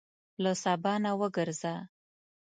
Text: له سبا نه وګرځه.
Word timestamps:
له 0.43 0.51
سبا 0.63 0.93
نه 1.03 1.11
وګرځه. 1.19 1.73